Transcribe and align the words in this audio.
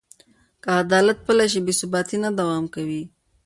که 0.63 0.69
عدالت 0.83 1.17
پلی 1.27 1.47
شي، 1.51 1.59
بې 1.65 1.73
ثباتي 1.79 2.17
نه 2.23 2.29
دوام 2.39 2.65
کوي. 2.75 3.03